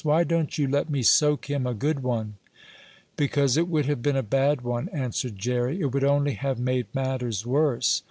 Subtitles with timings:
[0.03, 2.37] "Why don't you let me soak him a good one?"
[3.17, 5.79] "Because it would have been a bad one," answered Jerry.
[5.79, 7.99] "It would only have made matters worse.